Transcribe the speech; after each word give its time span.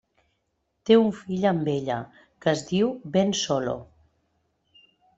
Té 0.89 0.97
un 1.01 1.11
fill 1.17 1.45
amb 1.51 1.69
ella 1.75 1.99
que 2.23 2.57
es 2.57 2.65
diu 2.73 2.93
Ben 3.19 3.39
Solo. 3.45 3.81